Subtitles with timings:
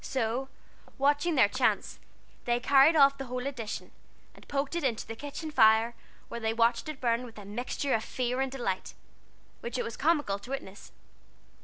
[0.03, 0.49] So,
[0.97, 1.99] watching their chance,
[2.45, 3.91] they carried off the whole edition,
[4.33, 5.93] and poked it into the kitchen fire,
[6.27, 8.95] where they watched it burn with a mixture of fear and delight
[9.59, 10.91] which it was comical to witness.